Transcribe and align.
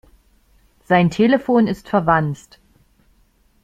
Sein 0.87 1.11
Telefon 1.11 1.67
ist 1.67 1.87
verwanzt. 1.87 2.57